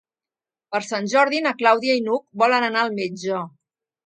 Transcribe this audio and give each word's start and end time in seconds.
Per 0.75 0.79
Sant 0.85 1.09
Jordi 1.11 1.41
na 1.47 1.51
Clàudia 1.59 1.99
i 1.99 2.01
n'Hug 2.07 2.25
volen 2.45 2.67
anar 2.71 2.83
al 2.87 2.93
metge. 3.01 3.45